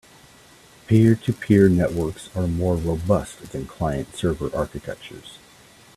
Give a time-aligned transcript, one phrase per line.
[0.87, 5.37] Peer-to-peer networks are more robust than client-server architectures.